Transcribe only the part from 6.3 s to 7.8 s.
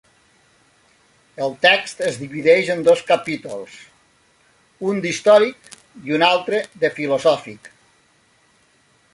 altre de filosòfic.